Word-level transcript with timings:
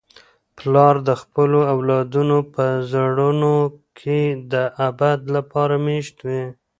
پلار 0.57 0.95
د 1.07 1.09
خپلو 1.21 1.59
اولادونو 1.73 2.37
په 2.53 2.63
زړونو 2.91 3.53
کي 3.99 4.21
د 4.51 4.53
ابد 4.89 5.19
لپاره 5.35 5.75
مېشت 5.85 6.15
وي. 6.27 6.41